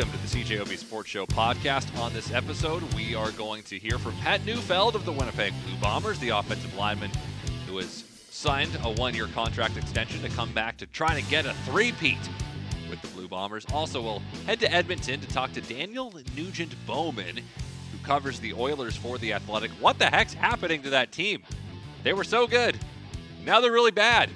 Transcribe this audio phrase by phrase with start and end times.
[0.00, 1.94] welcome to the CJOB Sports Show podcast.
[1.98, 5.76] On this episode, we are going to hear from Pat Neufeld of the Winnipeg Blue
[5.76, 7.10] Bombers, the offensive lineman
[7.66, 11.44] who has signed a one year contract extension to come back to try to get
[11.44, 12.16] a three-peat
[12.88, 13.66] with the Blue Bombers.
[13.74, 18.96] Also, we'll head to Edmonton to talk to Daniel Nugent Bowman, who covers the Oilers
[18.96, 19.70] for The Athletic.
[19.72, 21.42] What the heck's happening to that team?
[22.04, 22.78] They were so good.
[23.44, 24.30] Now they're really bad.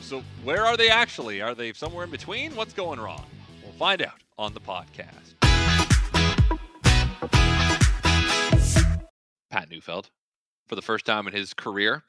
[0.00, 1.40] So, where are they actually?
[1.40, 2.56] Are they somewhere in between?
[2.56, 3.24] What's going wrong?
[3.62, 5.34] We'll find out on the podcast.
[9.50, 10.10] Pat Neufeld,
[10.66, 12.02] for the first time in his career,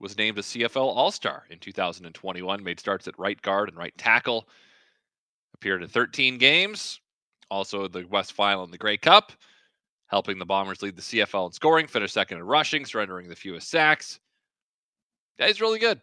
[0.00, 3.96] was named a CFL All Star in 2021, made starts at right guard and right
[3.96, 4.48] tackle,
[5.54, 7.00] appeared in 13 games,
[7.50, 9.32] also the West Final and the Grey Cup,
[10.06, 13.68] helping the Bombers lead the CFL in scoring, finished second in rushing, surrendering the fewest
[13.70, 14.18] sacks.
[15.38, 16.00] Guy's really good.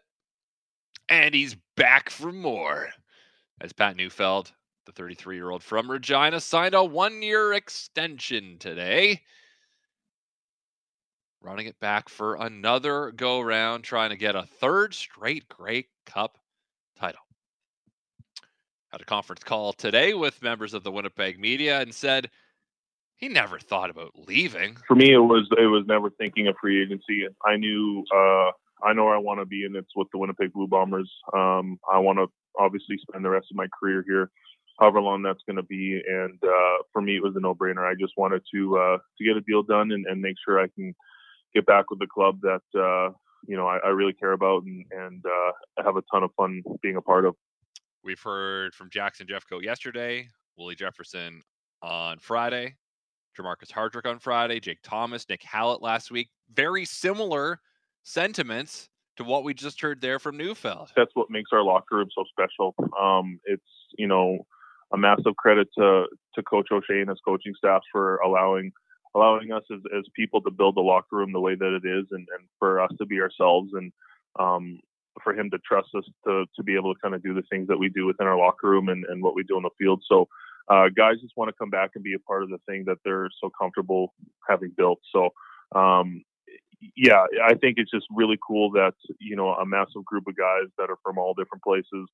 [1.09, 2.89] And he's back for more.
[3.59, 4.51] As Pat Neufeld,
[4.87, 9.21] the 33 year old from Regina, signed a one year extension today.
[11.41, 16.39] Running it back for another go round, trying to get a third straight Grey Cup
[16.99, 17.21] title.
[18.91, 22.31] Had a conference call today with members of the Winnipeg media and said
[23.17, 24.77] he never thought about leaving.
[24.87, 27.27] For me, it was it was never thinking of free agency.
[27.45, 28.51] I knew uh,
[28.83, 31.11] I know I want to be, and it's with the Winnipeg Blue Bombers.
[31.33, 32.27] Um, I want to
[32.59, 34.31] obviously spend the rest of my career here,
[34.79, 36.01] however long that's going to be.
[36.07, 37.89] And uh, for me, it was a no-brainer.
[37.89, 40.67] I just wanted to uh, to get a deal done and, and, make sure I
[40.67, 40.93] can
[41.53, 43.13] get back with the club that uh,
[43.47, 46.61] you know I, I, really care about and, and uh, have a ton of fun
[46.81, 47.35] being a part of.
[48.03, 51.41] We've heard from Jackson Jeffcoat yesterday, Willie Jefferson
[51.81, 52.75] on Friday,
[53.37, 56.29] Jermarcus Hardrick on Friday, Jake Thomas, Nick Hallett last week.
[56.53, 57.59] Very similar
[58.03, 60.89] sentiments to what we just heard there from Neufeld.
[60.95, 62.75] That's what makes our locker room so special.
[62.99, 63.63] Um, it's
[63.97, 64.45] you know
[64.93, 66.05] a massive credit to
[66.35, 68.71] to Coach O'Shea and his coaching staff for allowing
[69.15, 72.05] allowing us as, as people to build the locker room the way that it is,
[72.11, 73.91] and, and for us to be ourselves, and
[74.39, 74.79] um,
[75.23, 77.67] for him to trust us to to be able to kind of do the things
[77.67, 80.03] that we do within our locker room and, and what we do in the field.
[80.07, 80.27] So.
[80.69, 82.97] Uh, guys just want to come back and be a part of the thing that
[83.05, 84.13] they're so comfortable
[84.49, 84.99] having built.
[85.13, 85.29] So
[85.73, 86.25] um,
[86.95, 90.69] yeah, I think it's just really cool that you know a massive group of guys
[90.77, 92.07] that are from all different places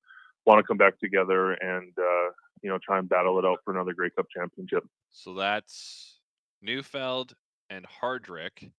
[0.46, 2.30] want to come back together and uh,
[2.64, 4.84] you know try and battle it out for another Grey Cup championship.
[5.12, 6.20] So that's
[6.62, 7.34] Neufeld
[7.70, 8.72] and Hardrick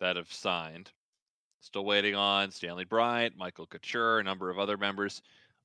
[0.00, 0.90] that have signed.
[1.60, 5.20] Still waiting on Stanley Bryant, Michael Couture, a number of other members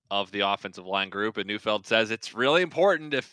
[0.09, 1.37] of the offensive line group.
[1.37, 3.31] And Neufeld says it's really important if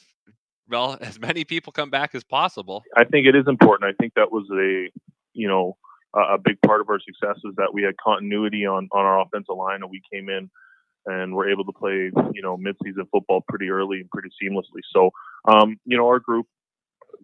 [0.68, 2.84] well as many people come back as possible.
[2.96, 3.90] I think it is important.
[3.90, 4.90] I think that was a
[5.34, 5.76] you know,
[6.14, 9.20] a, a big part of our success is that we had continuity on on our
[9.20, 10.50] offensive line, and we came in
[11.06, 14.82] and were able to play, you know, midseason football pretty early and pretty seamlessly.
[14.92, 15.10] So,
[15.46, 16.46] um, you know, our group,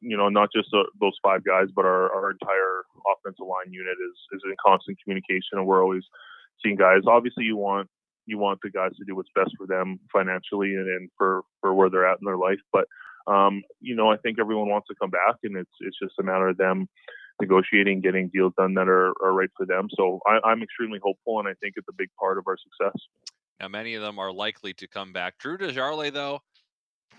[0.00, 2.82] you know, not just uh, those five guys, but our, our entire
[3.12, 6.04] offensive line unit is is in constant communication, and we're always
[6.62, 7.02] seeing guys.
[7.06, 7.88] Obviously, you want
[8.26, 11.74] you want the guys to do what's best for them financially and, and for for
[11.74, 12.86] where they're at in their life, but
[13.26, 16.22] um, you know, I think everyone wants to come back, and it's it's just a
[16.22, 16.88] matter of them
[17.40, 19.88] negotiating, getting deals done that are, are right for them.
[19.96, 23.00] So I, am extremely hopeful, and I think it's a big part of our success.
[23.60, 25.38] Now, many of them are likely to come back.
[25.38, 26.40] Drew Desjardins, though,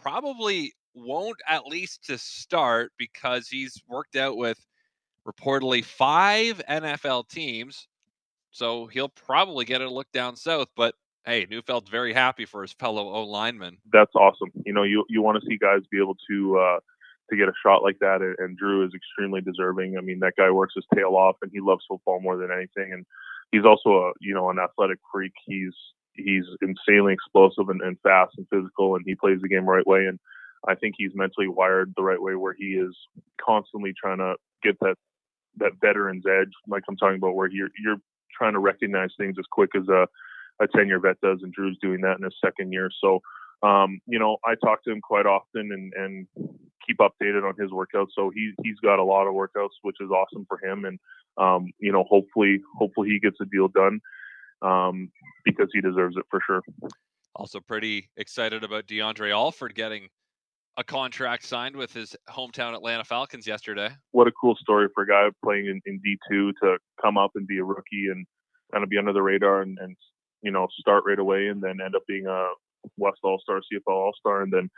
[0.01, 4.66] probably won't at least to start because he's worked out with
[5.28, 7.88] reportedly five NFL teams.
[8.51, 10.69] So he'll probably get a look down south.
[10.75, 10.95] But
[11.25, 13.78] hey, Neufeld's very happy for his fellow O lineman.
[13.91, 14.51] That's awesome.
[14.66, 16.79] You know, you you want to see guys be able to uh,
[17.29, 18.22] to get a shot like that.
[18.22, 19.97] And, and Drew is extremely deserving.
[19.97, 22.94] I mean, that guy works his tail off, and he loves football more than anything.
[22.94, 23.06] And
[23.51, 25.34] he's also a you know an athletic freak.
[25.45, 25.74] He's
[26.15, 30.05] he's insanely explosive and, and fast and physical, and he plays the game right way.
[30.05, 30.19] And
[30.67, 32.95] I think he's mentally wired the right way, where he is
[33.43, 34.95] constantly trying to get that
[35.57, 37.97] that veteran's edge, like I'm talking about, where you're you're
[38.37, 40.07] trying to recognize things as quick as a
[40.62, 42.89] a 10 year vet does, and Drew's doing that in his second year.
[43.03, 43.19] So,
[43.61, 46.27] um, you know, I talk to him quite often and, and
[46.85, 48.09] keep updated on his workouts.
[48.15, 50.85] So he he's got a lot of workouts, which is awesome for him.
[50.85, 51.00] And
[51.38, 54.00] um, you know, hopefully hopefully he gets a deal done
[54.62, 55.12] um,
[55.44, 56.62] because he deserves it for sure.
[57.36, 60.07] Also, pretty excited about DeAndre Alford getting
[60.78, 63.90] a contract signed with his hometown Atlanta Falcons yesterday.
[64.12, 67.48] What a cool story for a guy playing in, in D2 to come up and
[67.48, 68.25] be a rookie and
[68.72, 69.96] kind of be under the radar and, and
[70.42, 72.48] you know start right away and then end up being a
[72.98, 74.69] West All Star, CFL All Star, and then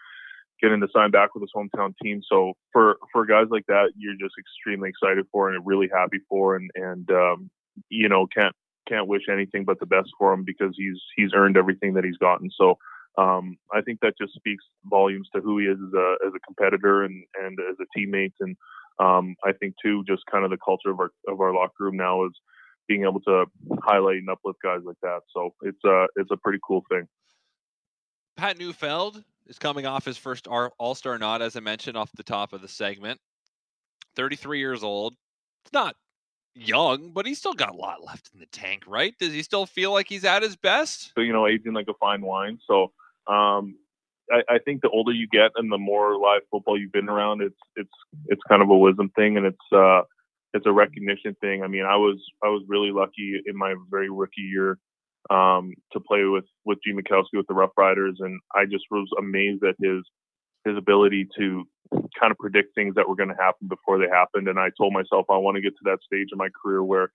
[0.61, 2.21] getting to sign back with his hometown team.
[2.29, 6.55] So for for guys like that, you're just extremely excited for and really happy for,
[6.55, 7.49] and and um,
[7.89, 8.55] you know can't
[8.87, 12.17] can't wish anything but the best for him because he's he's earned everything that he's
[12.17, 12.49] gotten.
[12.57, 12.77] So
[13.17, 16.39] um, I think that just speaks volumes to who he is as a as a
[16.39, 18.33] competitor and and as a teammate.
[18.39, 18.55] And
[18.99, 21.97] um, I think too, just kind of the culture of our of our locker room
[21.97, 22.33] now is
[22.87, 23.45] being able to
[23.83, 25.21] highlight and uplift guys like that.
[25.33, 27.07] So it's a it's a pretty cool thing.
[28.37, 32.23] Pat Neufeld is coming off his first All Star nod, as I mentioned off the
[32.23, 33.19] top of the segment.
[34.15, 35.13] 33 years old.
[35.65, 35.95] It's not
[36.57, 39.13] young, but he's still got a lot left in the tank, right?
[39.19, 41.11] Does he still feel like he's at his best?
[41.15, 42.59] So, you know, aging like a fine wine.
[42.67, 42.91] So,
[43.27, 43.75] um,
[44.31, 47.41] I, I, think the older you get and the more live football you've been around,
[47.41, 47.89] it's it's
[48.27, 50.01] it's kind of a wisdom thing and it's uh
[50.53, 51.63] it's a recognition thing.
[51.63, 54.77] I mean, I was I was really lucky in my very rookie year
[55.29, 59.07] um, to play with with Gene Makowsky with the Rough Riders, and I just was
[59.17, 60.03] amazed at his
[60.65, 61.65] his ability to
[62.19, 64.47] kind of predict things that were going to happen before they happened.
[64.47, 67.11] And I told myself I want to get to that stage in my career where,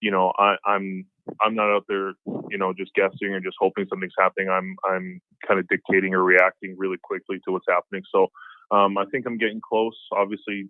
[0.00, 1.06] you know, I, I'm
[1.42, 2.14] I'm not out there,
[2.50, 4.48] you know, just guessing or just hoping something's happening.
[4.48, 8.02] I'm I'm kind of dictating or reacting really quickly to what's happening.
[8.12, 8.28] So
[8.70, 9.96] um, I think I'm getting close.
[10.12, 10.68] Obviously,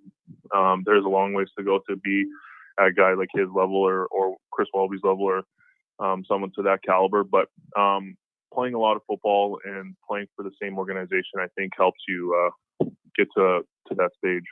[0.54, 2.26] um, there's a long ways to go to be
[2.78, 5.42] a guy like his level or or Chris Walby's level or
[5.98, 7.24] um, someone to that caliber.
[7.24, 8.16] But um,
[8.56, 12.34] playing a lot of football and playing for the same organization, I think, helps you
[12.82, 12.86] uh,
[13.16, 14.44] get to to that stage.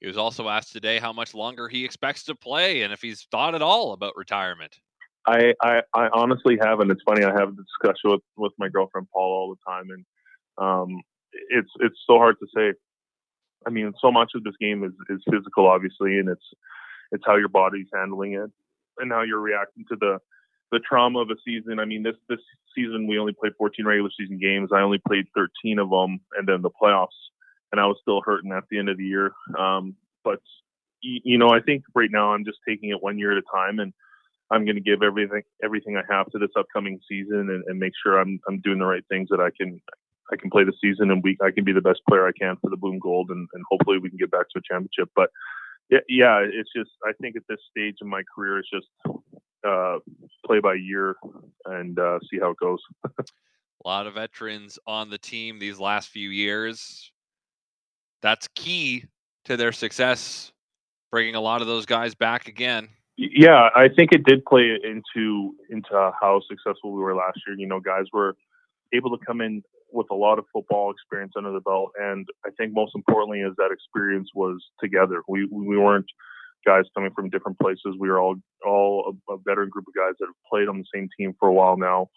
[0.00, 3.26] He was also asked today how much longer he expects to play and if he's
[3.30, 4.78] thought at all about retirement.
[5.26, 6.90] I, I, I honestly haven't.
[6.90, 7.24] It's funny.
[7.24, 10.04] I have a discussion with, with my girlfriend Paul all the time, and
[10.58, 11.00] um,
[11.32, 12.78] it's it's so hard to say.
[13.66, 16.44] I mean, so much of this game is, is physical, obviously, and it's
[17.12, 18.50] it's how your body's handling it
[18.98, 20.18] and how you're reacting to the
[20.72, 21.78] the trauma of a season.
[21.78, 22.40] I mean, this this
[22.74, 24.70] season we only played 14 regular season games.
[24.72, 27.08] I only played 13 of them, and then the playoffs,
[27.72, 29.32] and I was still hurting at the end of the year.
[29.58, 30.40] Um, but
[31.02, 33.78] you know, I think right now I'm just taking it one year at a time,
[33.78, 33.92] and
[34.50, 37.92] I'm going to give everything everything I have to this upcoming season, and, and make
[38.02, 39.80] sure I'm I'm doing the right things that I can
[40.32, 42.56] I can play the season, and we I can be the best player I can
[42.56, 45.10] for the Blue and Gold, and, and hopefully we can get back to a championship.
[45.14, 45.30] But
[45.90, 48.86] yeah, yeah, it's just I think at this stage in my career, it's just
[49.66, 49.98] uh,
[50.46, 51.16] play by year
[51.66, 52.78] and uh, see how it goes.
[53.04, 57.12] a lot of veterans on the team these last few years.
[58.22, 59.04] That's key
[59.44, 60.52] to their success,
[61.10, 62.88] bringing a lot of those guys back again.
[63.16, 67.56] Yeah, I think it did play into into how successful we were last year.
[67.56, 68.34] You know, guys were
[68.92, 69.62] able to come in
[69.92, 73.54] with a lot of football experience under the belt, and I think most importantly is
[73.56, 75.22] that experience was together.
[75.28, 76.06] We we weren't
[76.66, 77.96] guys coming from different places.
[77.98, 80.84] We are all all a, a veteran group of guys that have played on the
[80.94, 82.08] same team for a while now.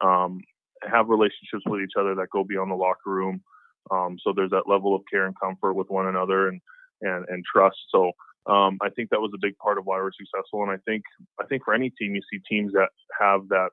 [0.00, 0.40] Um,
[0.82, 3.42] have relationships with each other that go beyond the locker room.
[3.90, 6.60] Um, so there's that level of care and comfort with one another and
[7.02, 7.76] and, and trust.
[7.90, 8.12] So
[8.46, 10.62] um, I think that was a big part of why we're successful.
[10.62, 11.02] And I think
[11.40, 13.70] I think for any team, you see teams that have that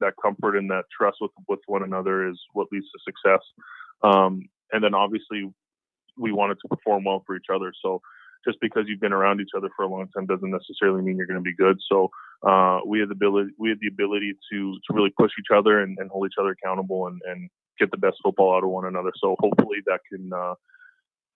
[0.00, 3.42] that comfort and that trust with with one another is what leads to success.
[4.02, 5.52] Um, and then obviously
[6.18, 7.72] we wanted to perform well for each other.
[7.82, 8.00] So
[8.44, 11.26] just because you've been around each other for a long time doesn't necessarily mean you're
[11.26, 11.78] going to be good.
[11.90, 12.10] So
[12.46, 15.80] uh, we had the ability we had the ability to to really push each other
[15.80, 17.48] and, and hold each other accountable and, and
[17.78, 19.12] get the best football out of one another.
[19.18, 20.54] So hopefully that can uh,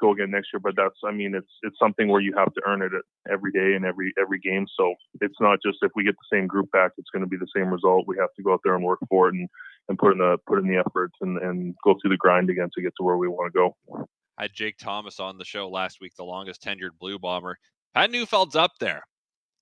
[0.01, 0.61] go again next year.
[0.61, 2.93] But that's I mean it's it's something where you have to earn it
[3.31, 4.67] every day and every every game.
[4.77, 7.37] So it's not just if we get the same group back, it's going to be
[7.37, 8.07] the same result.
[8.07, 9.49] We have to go out there and work for it and,
[9.89, 12.71] and put in the put in the efforts and, and go through the grind again
[12.75, 14.07] to get to where we want to go
[14.39, 17.59] had Jake Thomas on the show last week, the longest tenured Blue Bomber.
[17.95, 19.03] Pat Neufeld's up there.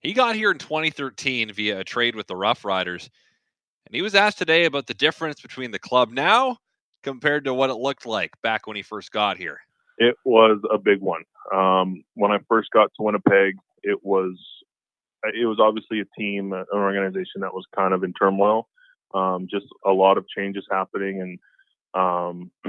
[0.01, 3.09] He got here in 2013 via a trade with the Rough Riders.
[3.87, 6.59] And he was asked today about the difference between the club now
[7.03, 9.61] compared to what it looked like back when he first got here.
[9.99, 11.23] It was a big one.
[11.55, 14.37] Um, when I first got to Winnipeg, it was
[15.33, 18.69] it was obviously a team, an organization that was kind of in turmoil.
[19.15, 21.39] Um, just a lot of changes happening, and
[21.95, 22.51] um,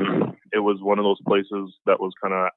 [0.52, 2.50] it was one of those places that was kind of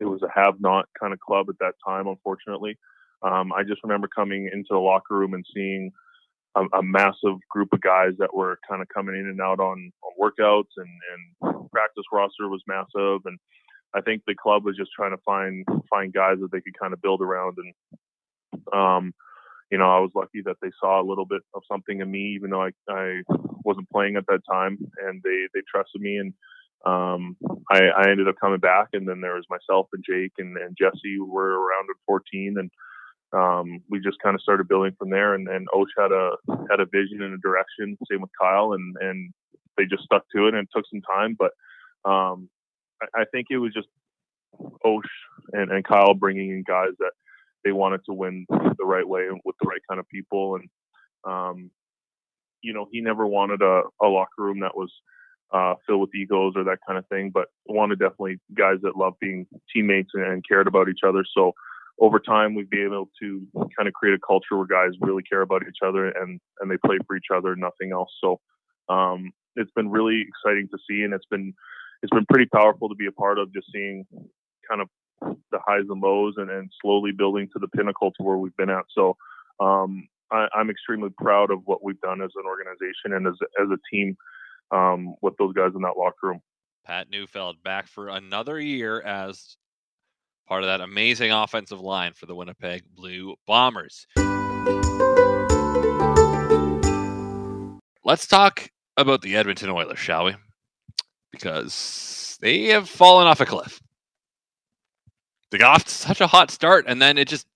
[0.00, 2.76] it was a have-not kind of club at that time, unfortunately.
[3.22, 5.92] Um, I just remember coming into the locker room and seeing
[6.56, 9.92] a, a, massive group of guys that were kind of coming in and out on,
[10.02, 13.20] on workouts and, and practice roster was massive.
[13.24, 13.38] And
[13.94, 16.92] I think the club was just trying to find find guys that they could kind
[16.92, 17.56] of build around.
[17.58, 19.14] And um,
[19.72, 22.34] you know, I was lucky that they saw a little bit of something in me,
[22.36, 23.22] even though I, I
[23.64, 26.34] wasn't playing at that time, and they they trusted me, and
[26.84, 27.38] um,
[27.70, 28.88] I, I ended up coming back.
[28.92, 32.56] And then there was myself and Jake and, and Jesse who were around at 14,
[32.58, 32.70] and
[33.32, 35.32] um, we just kind of started building from there.
[35.32, 36.32] And, then Osh had a
[36.70, 37.96] had a vision and a direction.
[38.10, 39.32] Same with Kyle, and and
[39.78, 40.54] they just stuck to it.
[40.54, 41.52] And it took some time, but
[42.04, 42.50] um,
[43.00, 43.88] I, I think it was just
[44.84, 45.10] Osh
[45.54, 47.12] and, and Kyle bringing in guys that
[47.64, 50.56] they wanted to win the right way and with the right kind of people.
[50.56, 50.68] And,
[51.24, 51.70] um,
[52.62, 54.92] you know, he never wanted a, a locker room that was
[55.52, 57.30] uh, filled with egos or that kind of thing.
[57.32, 61.24] But wanted definitely guys that love being teammates and, and cared about each other.
[61.36, 61.52] So
[62.00, 65.42] over time, we've been able to kind of create a culture where guys really care
[65.42, 68.10] about each other and and they play for each other, nothing else.
[68.20, 68.40] So
[68.88, 71.54] um, it's been really exciting to see, and it's been
[72.02, 73.52] it's been pretty powerful to be a part of.
[73.52, 74.06] Just seeing
[74.68, 74.88] kind of
[75.66, 78.84] highs and lows, and, and slowly building to the pinnacle to where we've been at.
[78.94, 79.16] So
[79.60, 83.68] um, I, am extremely proud of what we've done as an organization and as as
[83.70, 84.16] a team
[84.70, 86.42] um, with those guys in that locker room.
[86.84, 89.56] Pat Neufeld back for another year as
[90.48, 94.06] part of that amazing offensive line for the Winnipeg Blue Bombers.
[98.04, 100.34] Let's talk about the Edmonton Oilers, shall we?
[101.30, 103.80] Because they have fallen off a cliff.
[105.52, 107.46] They got such a hot start, and then it just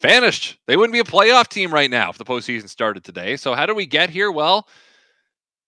[0.00, 0.58] vanished.
[0.66, 3.36] They wouldn't be a playoff team right now if the postseason started today.
[3.36, 4.30] So, how do we get here?
[4.30, 4.68] Well,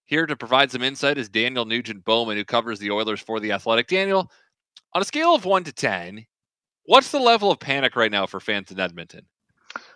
[0.04, 3.50] here to provide some insight is Daniel Nugent Bowman, who covers the Oilers for The
[3.50, 3.88] Athletic.
[3.88, 4.30] Daniel,
[4.94, 6.24] on a scale of 1 to 10,
[6.84, 9.26] what's the level of panic right now for fans in Edmonton?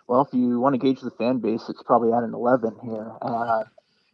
[0.09, 3.13] Well, if you want to gauge the fan base, it's probably at an 11 here.
[3.23, 3.63] Uh,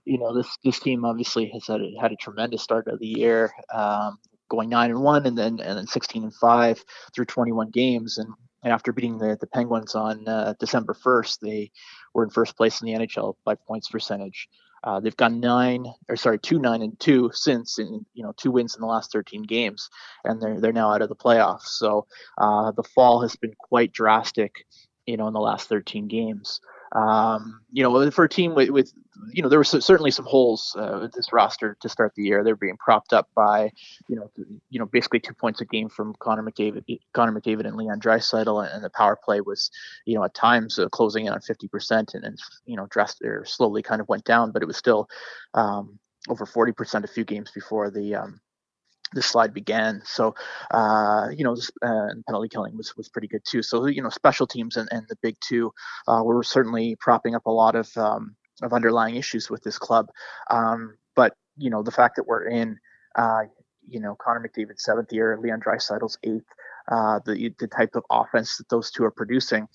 [0.04, 3.06] you know, this this team obviously has had a, had a tremendous start of the
[3.06, 6.82] year, um, going nine and one, and then and then 16 and five
[7.14, 8.28] through 21 games, and,
[8.62, 11.70] and after beating the the Penguins on uh, December 1st, they
[12.14, 14.48] were in first place in the NHL by points percentage.
[14.84, 18.50] Uh, they've gone nine, or sorry, two nine and two since, in you know two
[18.50, 19.88] wins in the last 13 games,
[20.24, 21.68] and they're they're now out of the playoffs.
[21.68, 24.66] So uh, the fall has been quite drastic,
[25.06, 26.60] you know, in the last 13 games.
[26.94, 28.92] Um, you know, for a team with, with
[29.32, 32.44] you know, there were certainly some holes uh, with this roster to start the year.
[32.44, 33.72] They're being propped up by,
[34.08, 34.30] you know,
[34.70, 38.72] you know, basically two points a game from Connor McDavid, Connor McDavid and Leon Draisaitl,
[38.72, 39.70] and the power play was,
[40.04, 43.44] you know, at times uh, closing in on 50%, and, and you know, dressed or
[43.44, 45.08] slowly kind of went down, but it was still
[45.54, 45.98] um,
[46.28, 48.40] over 40% a few games before the um,
[49.12, 50.02] the slide began.
[50.04, 50.34] So,
[50.70, 53.62] uh, you know, uh, penalty killing was, was pretty good too.
[53.62, 55.72] So, you know, special teams and, and the big two
[56.08, 60.08] uh, were certainly propping up a lot of um, of underlying issues with this club.
[60.50, 62.78] Um, but you know, the fact that we're in,
[63.16, 63.42] uh,
[63.86, 66.46] you know, Connor McDavid's seventh year, Leon Draisaitl's eighth,
[66.90, 69.68] uh, the the type of offense that those two are producing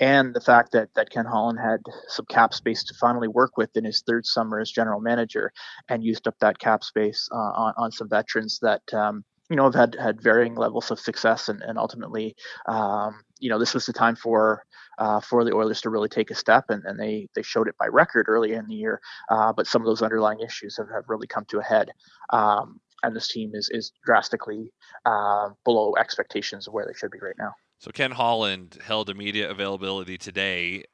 [0.00, 3.76] and the fact that that Ken Holland had some cap space to finally work with
[3.76, 5.52] in his third summer as general manager,
[5.88, 8.82] and used up that cap space uh, on on some veterans that.
[8.92, 12.34] Um, you know, have had had varying levels of success, and, and ultimately,
[12.66, 14.64] um, you know, this was the time for
[14.98, 17.76] uh, for the Oilers to really take a step, and, and they they showed it
[17.78, 19.00] by record early in the year.
[19.30, 21.90] Uh, but some of those underlying issues have, have really come to a head,
[22.30, 24.72] um, and this team is is drastically
[25.04, 27.52] uh, below expectations of where they should be right now.
[27.78, 30.84] So Ken Holland held immediate availability today,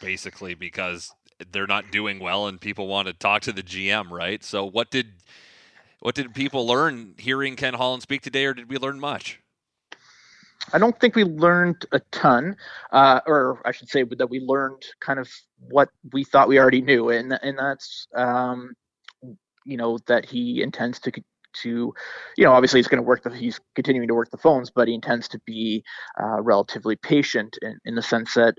[0.00, 1.12] basically because
[1.52, 4.42] they're not doing well and people want to talk to the GM, right?
[4.42, 5.12] So what did
[6.00, 9.40] what did people learn hearing Ken Holland speak today, or did we learn much?
[10.72, 12.56] I don't think we learned a ton,
[12.92, 15.30] uh, or I should say that we learned kind of
[15.68, 18.74] what we thought we already knew, and and that's um,
[19.64, 21.12] you know that he intends to
[21.62, 21.92] to,
[22.36, 24.88] you know, obviously he's going to work the, he's continuing to work the phones, but
[24.88, 25.84] he intends to be
[26.20, 28.54] uh, relatively patient in, in the sense that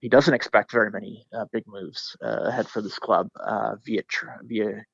[0.00, 4.02] he doesn't expect very many uh, big moves uh, ahead for this club uh, via
[4.44, 4.84] via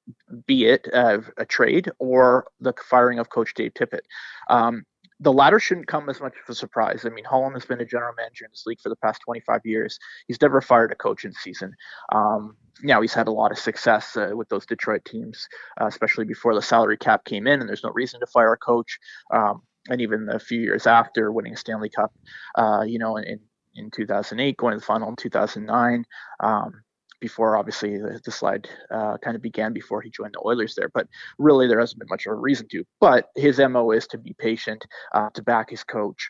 [0.46, 4.04] be it uh, a trade or the firing of Coach Dave Tippett.
[4.49, 4.84] Um,
[5.25, 7.04] the latter shouldn't come as much of a surprise.
[7.04, 9.62] I mean, Holland has been a general manager in this league for the past 25
[9.64, 9.99] years.
[10.28, 11.73] He's never fired a coach in season.
[12.12, 15.49] Um, now he's had a lot of success uh, with those Detroit teams,
[15.81, 18.59] uh, especially before the salary cap came in, and there's no reason to fire a
[18.59, 18.99] coach.
[19.33, 22.12] Um, and even a few years after winning a Stanley Cup,
[22.57, 23.40] uh, you know, in
[23.76, 26.04] in 2008, going to the final in 2009.
[26.40, 26.83] Um,
[27.25, 30.90] before obviously the, the slide uh, kind of began before he joined the Oilers there.
[30.93, 32.85] But really, there hasn't been much of a reason to.
[33.00, 36.28] But his mo is to be patient, uh, to back his coach.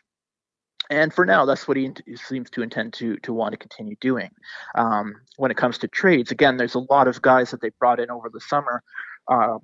[0.89, 4.29] And for now, that's what he seems to intend to to want to continue doing.
[4.75, 7.99] Um, when it comes to trades, again, there's a lot of guys that they brought
[7.99, 8.81] in over the summer
[9.29, 9.57] uh,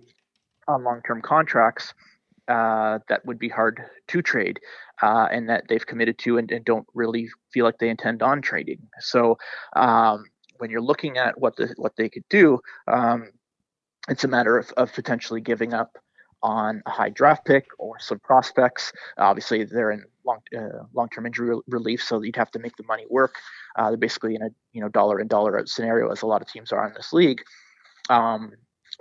[0.68, 1.94] on long-term contracts
[2.50, 4.60] uh, that would be hard to trade,
[5.02, 8.42] uh, and that they've committed to and, and, don't really feel like they intend on
[8.42, 8.82] trading.
[9.00, 9.38] So
[9.76, 10.26] um,
[10.62, 13.32] when you're looking at what the what they could do, um,
[14.08, 15.98] it's a matter of, of potentially giving up
[16.44, 18.94] on a high draft pick or some prospects.
[19.18, 22.84] Obviously, they're in long uh, long term injury relief, so you'd have to make the
[22.84, 23.34] money work.
[23.76, 26.44] Uh, they're basically in a you know dollar in dollar out scenario, as a lot
[26.44, 27.42] of teams are in this league.
[28.12, 28.52] Um,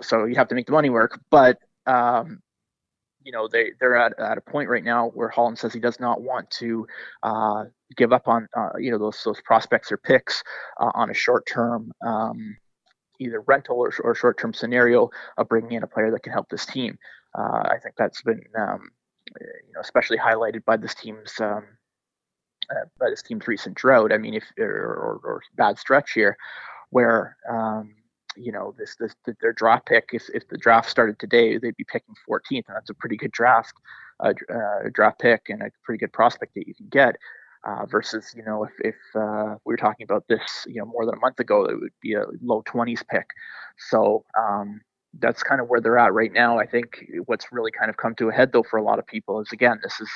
[0.01, 2.41] so you have to make the money work, but um,
[3.23, 5.99] you know they they're at, at a point right now where Holland says he does
[5.99, 6.87] not want to
[7.21, 10.43] uh, give up on uh, you know those those prospects or picks
[10.79, 12.57] uh, on a short term um,
[13.21, 16.65] either rental or, or short-term scenario of bringing in a player that can help this
[16.65, 16.97] team.
[17.37, 18.89] Uh, I think that's been um,
[19.39, 21.63] you know especially highlighted by this team's um,
[22.69, 24.11] uh, by this team's recent drought.
[24.11, 26.35] I mean, if or, or, or bad stretch here,
[26.89, 27.95] where um,
[28.35, 30.09] you know this this their draft pick.
[30.11, 33.31] If if the draft started today, they'd be picking 14th, and that's a pretty good
[33.31, 33.73] draft
[34.19, 37.15] uh, uh, draft pick and a pretty good prospect that you can get.
[37.63, 41.05] Uh, versus, you know, if, if uh, we were talking about this, you know, more
[41.05, 43.27] than a month ago, it would be a low 20s pick.
[43.77, 44.81] So um,
[45.19, 46.57] that's kind of where they're at right now.
[46.57, 49.05] I think what's really kind of come to a head, though, for a lot of
[49.05, 50.09] people is again, this is,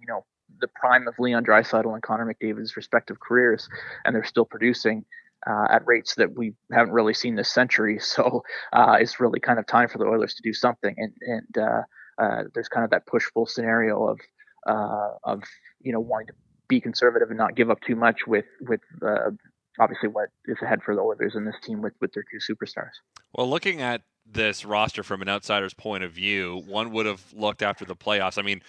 [0.00, 0.24] you know,
[0.60, 3.68] the prime of Leon Draisaitl and Connor McDavid's respective careers,
[4.04, 5.04] and they're still producing.
[5.44, 9.58] Uh, at rates that we haven't really seen this century, so uh, it's really kind
[9.58, 10.94] of time for the Oilers to do something.
[10.96, 11.82] And and uh,
[12.22, 14.20] uh there's kind of that push pull scenario of
[14.68, 15.42] uh, of
[15.82, 16.34] you know wanting to
[16.68, 19.30] be conservative and not give up too much with with uh,
[19.78, 22.92] obviously what is ahead for the Oilers and this team with with their two superstars.
[23.32, 27.62] Well, looking at this roster from an outsider's point of view, one would have looked
[27.62, 28.38] after the playoffs.
[28.38, 28.62] I mean,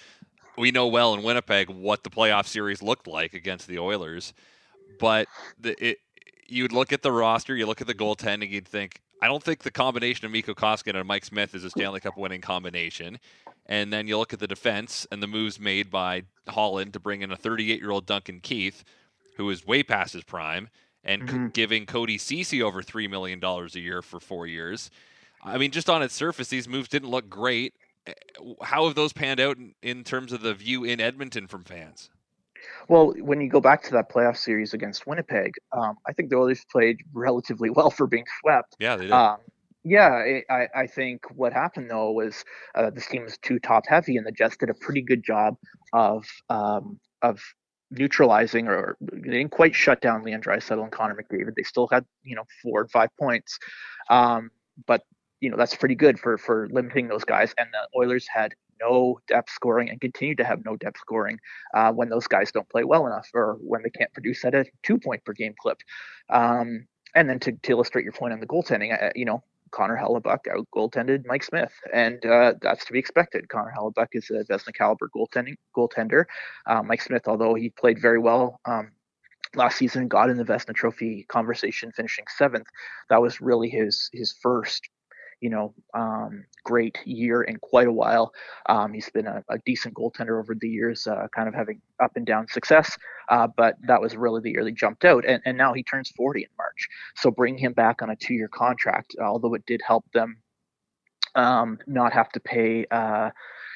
[0.58, 4.34] we know well in Winnipeg what the playoff series looked like against the Oilers,
[5.00, 5.28] but
[5.60, 5.98] the, it,
[6.48, 9.60] you'd look at the roster, you look at the goaltending, you'd think, I don't think
[9.60, 13.20] the combination of Mikko Koskinen and Mike Smith is a Stanley Cup winning combination.
[13.66, 17.22] And then you look at the defense and the moves made by Holland to bring
[17.22, 18.84] in a 38 year old Duncan Keith,
[19.38, 20.70] who is way past his prime,
[21.04, 21.48] and mm-hmm.
[21.48, 24.90] giving Cody Ceci over $3 million a year for four years.
[25.44, 27.74] I mean, just on its surface, these moves didn't look great.
[28.08, 28.14] Eh,
[28.62, 32.10] how have those panned out in, in terms of the view in Edmonton from fans?
[32.88, 36.38] Well, when you go back to that playoff series against Winnipeg, um, I think the
[36.38, 38.76] Oilers played relatively well for being swept.
[38.80, 39.12] Yeah, they did.
[39.12, 39.38] Um,
[39.84, 44.18] yeah, I, I think what happened though was uh, this team was too top heavy,
[44.18, 45.58] and the Jets did a pretty good job
[45.92, 47.42] of um, of
[47.92, 51.56] neutralizing or they didn't quite shut down Leon Draisaitl and Connor McDavid.
[51.56, 53.60] They still had you know four and five points,
[54.10, 54.52] um,
[54.88, 55.02] but
[55.42, 57.54] you know that's pretty good for for limiting those guys.
[57.58, 61.38] And the Oilers had no depth scoring and continue to have no depth scoring
[61.74, 64.66] uh, when those guys don't play well enough or when they can't produce at a
[64.84, 65.78] two point per game clip.
[66.30, 69.44] Um, and then to, to illustrate your point on the goaltending, uh, you know,
[69.74, 73.50] Connor Hellebuyck out goaltended Mike Smith, and uh, that's to be expected.
[73.50, 76.26] Connor Hellebuyck is a Vezina caliber goaltending goaltender.
[76.66, 78.92] Uh, Mike Smith, although he played very well um,
[79.56, 82.68] last season, got in the Vezina Trophy conversation, finishing seventh.
[83.10, 84.88] That was really his his first
[85.44, 88.34] you know, um, great year in quite a while.
[88.70, 92.16] Um, he's been a, a, decent goaltender over the years, uh, kind of having up
[92.16, 92.98] and down success.
[93.28, 96.14] Uh, but that was really the year he jumped out, and, and now he turns
[96.16, 96.88] 40 in March.
[97.18, 100.38] So bring him back on a two-year contract, although it did help them
[101.36, 103.30] um, not have to pay, uh,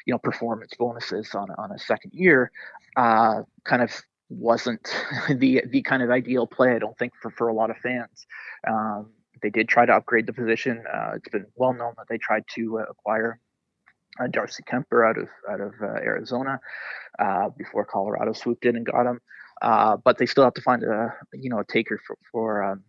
[0.06, 2.49] you know, performance bonuses on on a second year.
[2.95, 3.91] Uh, kind of
[4.30, 4.95] wasn't
[5.30, 8.25] the the kind of ideal play, I don't think, for for a lot of fans.
[8.65, 9.10] Um,
[9.41, 10.84] they did try to upgrade the position.
[10.91, 13.39] Uh, it's been well known that they tried to uh, acquire
[14.19, 16.60] uh, Darcy Kuemper out of out of uh, Arizona
[17.58, 19.19] before Colorado swooped in and got him.
[19.62, 22.84] But they still have to find a you know a taker for for um,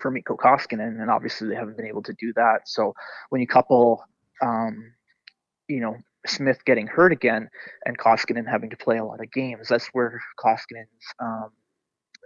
[0.00, 2.62] for Mikko Koskinen, and obviously they haven't been able to do that.
[2.66, 2.94] So
[3.30, 4.04] when you couple
[4.42, 4.92] um,
[5.68, 7.48] you know Smith getting hurt again
[7.84, 11.50] and Koskinen having to play a lot of games, that's where Koskinen's um,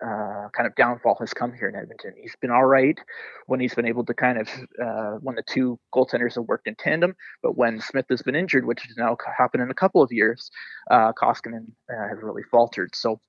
[0.04, 2.14] uh, kind of downfall has come here in Edmonton.
[2.20, 2.98] He's been all right
[3.46, 4.48] when he's been able to kind of
[4.82, 8.66] uh, when the two goaltenders have worked in tandem, but when Smith has been injured,
[8.66, 10.50] which has now happened in a couple of years,
[10.90, 12.94] uh, Koskinen uh, has really faltered.
[12.94, 13.20] So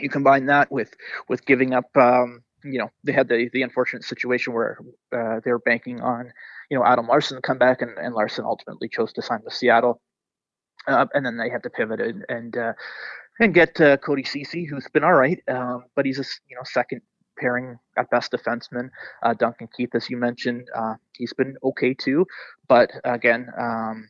[0.00, 0.92] you combine that with
[1.28, 1.86] with giving up.
[1.96, 4.78] Um, you know, they had the the unfortunate situation where
[5.16, 6.32] uh, they were banking on
[6.70, 9.54] you know Adam Larsson to come back, and, and Larsson ultimately chose to sign with
[9.54, 10.00] Seattle.
[10.86, 12.72] Uh, and then they had to pivot and, and uh,
[13.40, 16.62] and get uh, Cody Ceci, who's been all right, um, but he's a you know
[16.64, 17.00] second
[17.38, 18.90] pairing at best defenseman.
[19.22, 22.26] Uh, Duncan Keith, as you mentioned, uh, he's been okay too,
[22.68, 24.08] but again, um,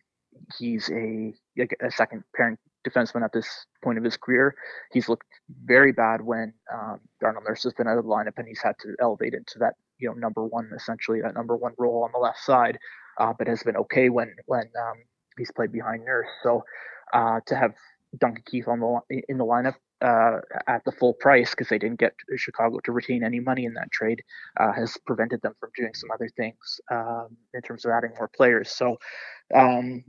[0.59, 1.33] he's a,
[1.81, 4.55] a second pairing defenseman at this point of his career.
[4.93, 5.27] He's looked
[5.65, 8.75] very bad when um, Darnell Nurse has been out of the lineup, and he's had
[8.81, 12.19] to elevate into that you know number one, essentially that number one role on the
[12.19, 12.79] left side,
[13.19, 14.97] uh, but has been okay when when um,
[15.39, 16.29] he's played behind Nurse.
[16.43, 16.65] So
[17.13, 17.75] uh, to have
[18.19, 22.01] Duncan Keith on the in the lineup uh, at the full price because they didn't
[22.01, 24.23] get Chicago to retain any money in that trade
[24.59, 28.31] uh, has prevented them from doing some other things um, in terms of adding more
[28.35, 28.71] players.
[28.71, 28.97] So
[29.55, 30.05] um,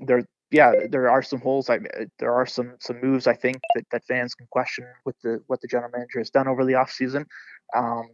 [0.00, 1.70] there, yeah, there are some holes.
[1.70, 1.78] I
[2.18, 5.60] there are some some moves I think that, that fans can question with the what
[5.60, 7.24] the general manager has done over the offseason.
[7.74, 8.08] Um,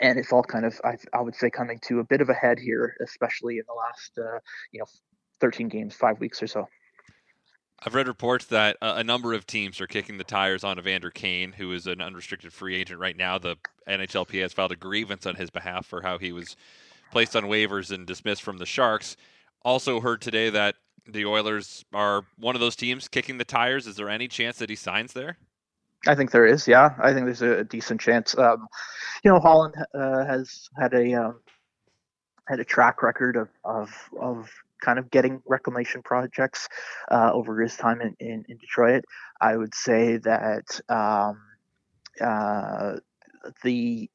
[0.00, 2.34] and it's all kind of I, I would say coming to a bit of a
[2.34, 4.38] head here, especially in the last uh,
[4.72, 4.86] you know
[5.40, 6.66] 13 games, five weeks or so.
[7.82, 11.52] I've read reports that a number of teams are kicking the tires on Evander Kane,
[11.52, 13.38] who is an unrestricted free agent right now.
[13.38, 13.56] The
[13.86, 16.56] NHLPA has filed a grievance on his behalf for how he was
[17.10, 19.16] placed on waivers and dismissed from the Sharks.
[19.62, 23.86] Also heard today that the Oilers are one of those teams kicking the tires.
[23.86, 25.36] Is there any chance that he signs there?
[26.06, 26.66] I think there is.
[26.66, 28.36] Yeah, I think there's a decent chance.
[28.36, 28.66] Um,
[29.22, 31.40] you know, Holland uh, has had a um,
[32.46, 34.50] had a track record of, of of
[34.84, 36.68] kind of getting reclamation projects
[37.10, 39.04] uh, over his time in, in, in, Detroit.
[39.40, 41.40] I would say that um,
[42.20, 42.96] uh,
[43.62, 44.10] the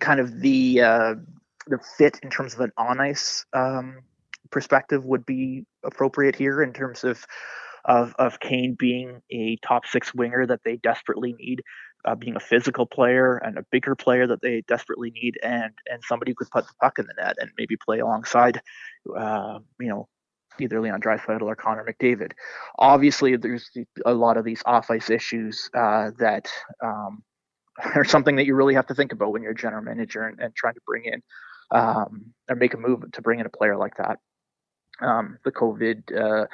[0.00, 1.14] kind of the uh,
[1.66, 4.00] the fit in terms of an on ice um,
[4.50, 7.24] perspective would be appropriate here in terms of
[7.84, 11.62] of of Kane being a top six winger that they desperately need,
[12.06, 16.02] uh, being a physical player and a bigger player that they desperately need, and and
[16.04, 18.60] somebody who could put the puck in the net and maybe play alongside,
[19.16, 20.08] uh, you know,
[20.60, 22.32] either Leon Draisaitl or Connor McDavid.
[22.78, 23.70] Obviously, there's
[24.04, 26.48] a lot of these off ice issues uh, that
[26.82, 27.22] um,
[27.94, 30.40] are something that you really have to think about when you're a general manager and,
[30.40, 31.22] and trying to bring in
[31.70, 34.18] um, or make a move to bring in a player like that.
[35.00, 36.48] Um, the COVID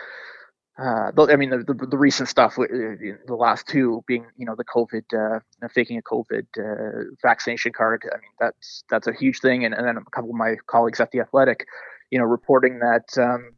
[0.79, 4.55] uh, I mean, the, the, the recent stuff, uh, the last two being, you know,
[4.57, 8.05] the COVID, uh, faking a COVID uh, vaccination card.
[8.11, 9.65] I mean, that's that's a huge thing.
[9.67, 11.67] And, and then a couple of my colleagues at the Athletic,
[12.11, 13.55] you know, reporting that um,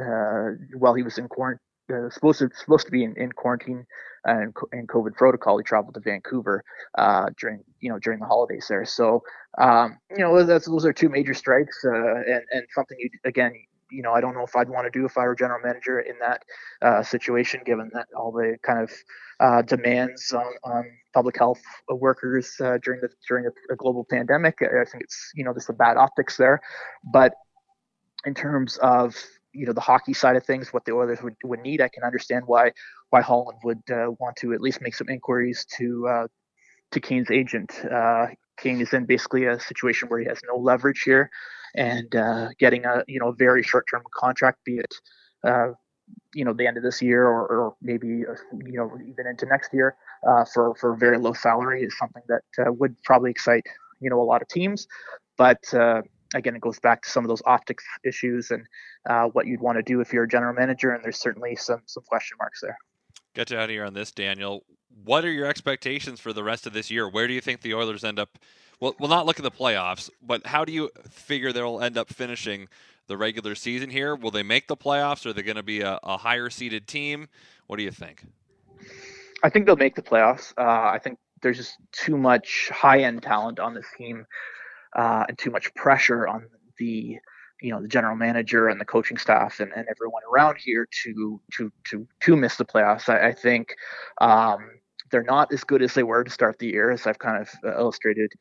[0.00, 1.60] uh, while he was in quarantine,
[1.92, 3.86] uh, supposed to supposed to be in, in quarantine
[4.24, 4.54] and
[4.88, 6.64] COVID protocol, he traveled to Vancouver
[7.40, 8.84] during, you know, during the holidays there.
[8.84, 9.22] So,
[9.58, 13.52] um, you know, those are two major strikes, and and something you again
[13.92, 16.00] you know, I don't know if I'd want to do if I were general manager
[16.00, 16.42] in that
[16.80, 18.90] uh, situation, given that all the kind of
[19.38, 24.62] uh, demands on, on, public health workers uh, during the during a, a, global pandemic.
[24.62, 26.60] I think it's you know there's some bad optics there,
[27.12, 27.34] but
[28.24, 29.14] in terms of
[29.52, 32.02] you know the hockey side of things, what the Oilers would, would need, I can
[32.02, 32.72] understand why
[33.10, 36.26] why Holland would uh, want to at least make some inquiries to uh,
[36.92, 37.72] to Kane's agent.
[37.84, 41.30] Uh, Kane is in basically a situation where he has no leverage here
[41.74, 44.94] and uh, getting a you know very short term contract, be it
[45.44, 45.68] uh,
[46.34, 49.46] you know the end of this year or, or maybe uh, you know even into
[49.46, 53.66] next year uh, for for very low salary is something that uh, would probably excite
[54.00, 54.86] you know a lot of teams,
[55.36, 56.02] but uh,
[56.34, 58.66] again, it goes back to some of those optics issues and
[59.32, 62.02] what you'd want to do if you're a general manager, and there's certainly some some
[62.04, 62.76] question marks there.
[63.34, 64.62] Get you out of here on this, Daniel.
[65.04, 67.08] What are your expectations for the rest of this year?
[67.08, 68.38] Where do you think the Oilers end up
[68.82, 72.12] well, we'll not look at the playoffs, but how do you figure they'll end up
[72.12, 72.66] finishing
[73.06, 74.16] the regular season here?
[74.16, 75.24] Will they make the playoffs?
[75.24, 77.28] Are they going to be a, a higher seeded team?
[77.68, 78.24] What do you think?
[79.44, 80.52] I think they'll make the playoffs.
[80.58, 84.26] Uh, I think there's just too much high end talent on this team
[84.96, 87.18] uh, and too much pressure on the
[87.60, 91.40] you know the general manager and the coaching staff and, and everyone around here to
[91.52, 93.08] to to to miss the playoffs.
[93.08, 93.76] I, I think
[94.20, 94.68] um,
[95.12, 97.48] they're not as good as they were to start the year, as I've kind of
[97.64, 98.32] uh, illustrated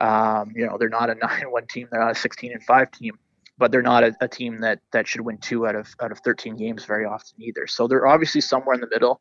[0.00, 3.18] um, you know, they're not a nine-one team; they're not a sixteen and five team,
[3.58, 6.20] but they're not a, a, team that that should win two out of out of
[6.20, 7.66] thirteen games very often either.
[7.66, 9.20] So they're obviously somewhere in the middle.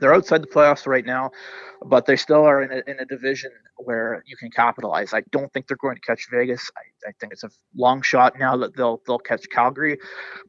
[0.00, 1.30] They're outside the playoffs right now,
[1.84, 5.14] but they still are in a, in a division where you can capitalize.
[5.14, 6.68] I don't think they're going to catch Vegas.
[6.76, 9.98] I, I think it's a long shot now that they'll they'll catch Calgary,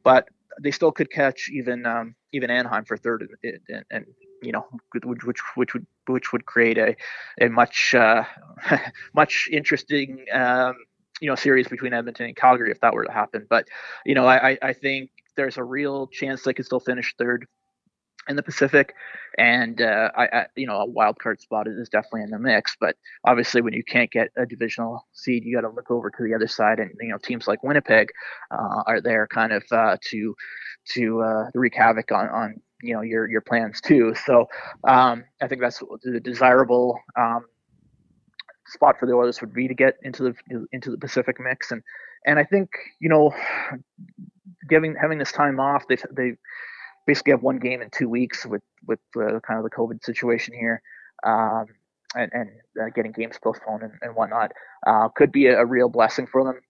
[0.02, 0.28] but
[0.60, 4.04] they still could catch even um, even Anaheim for third, and, and, and
[4.42, 6.96] you know, which which which would which would create a
[7.40, 8.24] a much uh,
[9.14, 10.76] much interesting um,
[11.20, 13.46] you know series between Edmonton and Calgary if that were to happen.
[13.48, 13.68] But
[14.04, 17.46] you know, I I think there's a real chance they could still finish third
[18.28, 18.94] in the Pacific,
[19.38, 22.76] and uh, I, I, you know a wild card spot is definitely in the mix.
[22.78, 26.22] But obviously, when you can't get a divisional seed, you got to look over to
[26.22, 28.08] the other side, and you know teams like Winnipeg
[28.50, 30.34] uh, are there kind of uh, to
[30.94, 34.14] to uh, wreak havoc on on you know your your plans too.
[34.24, 34.46] So
[34.86, 37.44] um, I think that's the desirable um,
[38.66, 41.82] spot for the Oilers would be to get into the into the Pacific mix, and
[42.24, 43.32] and I think you know
[44.68, 46.32] giving having this time off, they they
[47.06, 50.54] basically have one game in two weeks with with uh, kind of the COVID situation
[50.54, 50.82] here.
[51.24, 51.66] Um,
[52.14, 54.52] and, and uh, getting games postponed and, and whatnot
[54.86, 56.60] uh, could be a, a real blessing for them.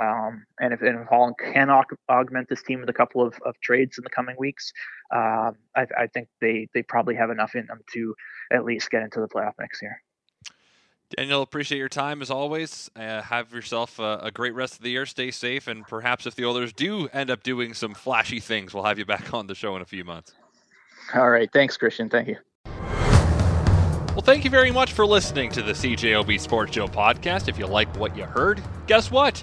[0.00, 3.34] Um, and, if, and if Holland can aug- augment this team with a couple of,
[3.44, 4.72] of trades in the coming weeks,
[5.14, 8.14] uh, I, I, think they, they probably have enough in them to
[8.52, 10.02] at least get into the playoff next year.
[11.16, 12.90] Daniel, appreciate your time as always.
[12.96, 15.06] Uh, have yourself a, a, great rest of the year.
[15.06, 18.82] Stay safe, and perhaps if the Oilers do end up doing some flashy things, we'll
[18.82, 20.32] have you back on the show in a few months.
[21.14, 21.48] All right.
[21.52, 22.08] Thanks, Christian.
[22.08, 22.36] Thank you.
[24.16, 27.48] Well, thank you very much for listening to the CJOB Sports Show podcast.
[27.48, 29.42] If you like what you heard, guess what?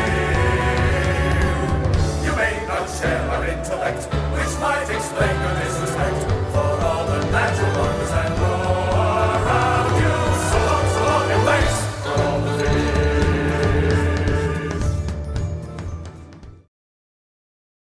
[2.99, 4.03] share our intellect,
[4.35, 6.19] which might explain your disrespect
[6.51, 7.70] for all the natural.